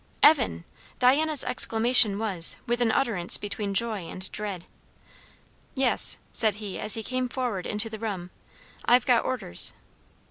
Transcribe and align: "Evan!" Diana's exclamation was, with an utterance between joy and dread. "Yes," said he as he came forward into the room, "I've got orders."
"Evan!" 0.23 0.65
Diana's 0.97 1.43
exclamation 1.43 2.17
was, 2.17 2.55
with 2.65 2.81
an 2.81 2.91
utterance 2.91 3.37
between 3.37 3.75
joy 3.75 3.99
and 4.07 4.31
dread. 4.31 4.65
"Yes," 5.75 6.17
said 6.33 6.55
he 6.55 6.79
as 6.79 6.95
he 6.95 7.03
came 7.03 7.29
forward 7.29 7.67
into 7.67 7.87
the 7.87 7.99
room, 7.99 8.31
"I've 8.85 9.05
got 9.05 9.23
orders." 9.23 9.73